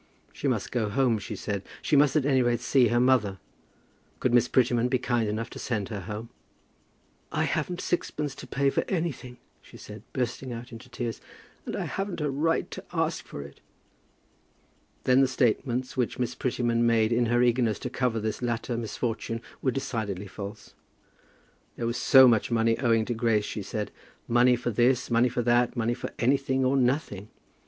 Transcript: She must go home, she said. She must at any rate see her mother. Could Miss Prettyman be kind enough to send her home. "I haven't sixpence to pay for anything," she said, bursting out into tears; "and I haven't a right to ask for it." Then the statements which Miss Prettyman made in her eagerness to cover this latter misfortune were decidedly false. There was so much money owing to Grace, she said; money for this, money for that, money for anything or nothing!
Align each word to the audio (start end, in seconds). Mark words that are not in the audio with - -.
She 0.33 0.47
must 0.47 0.71
go 0.71 0.89
home, 0.89 1.19
she 1.19 1.35
said. 1.35 1.61
She 1.83 1.95
must 1.95 2.15
at 2.15 2.25
any 2.25 2.41
rate 2.41 2.59
see 2.59 2.87
her 2.87 2.99
mother. 2.99 3.37
Could 4.19 4.33
Miss 4.33 4.47
Prettyman 4.47 4.87
be 4.87 4.97
kind 4.97 5.29
enough 5.29 5.51
to 5.51 5.59
send 5.59 5.89
her 5.89 5.99
home. 5.99 6.29
"I 7.31 7.43
haven't 7.43 7.81
sixpence 7.81 8.33
to 8.33 8.47
pay 8.47 8.71
for 8.71 8.83
anything," 8.89 9.37
she 9.61 9.77
said, 9.77 10.01
bursting 10.11 10.51
out 10.51 10.71
into 10.71 10.89
tears; 10.89 11.21
"and 11.67 11.75
I 11.75 11.85
haven't 11.85 12.19
a 12.19 12.31
right 12.31 12.71
to 12.71 12.83
ask 12.91 13.23
for 13.25 13.43
it." 13.43 13.59
Then 15.03 15.21
the 15.21 15.27
statements 15.27 15.95
which 15.95 16.17
Miss 16.17 16.33
Prettyman 16.33 16.83
made 16.83 17.13
in 17.13 17.27
her 17.27 17.43
eagerness 17.43 17.77
to 17.81 17.89
cover 17.91 18.19
this 18.19 18.41
latter 18.41 18.75
misfortune 18.77 19.39
were 19.61 19.69
decidedly 19.69 20.25
false. 20.25 20.73
There 21.75 21.85
was 21.85 21.97
so 21.97 22.27
much 22.27 22.49
money 22.49 22.75
owing 22.79 23.05
to 23.05 23.13
Grace, 23.13 23.45
she 23.45 23.61
said; 23.61 23.91
money 24.27 24.55
for 24.55 24.71
this, 24.71 25.11
money 25.11 25.29
for 25.29 25.43
that, 25.43 25.75
money 25.77 25.93
for 25.93 26.09
anything 26.17 26.65
or 26.65 26.75
nothing! 26.75 27.27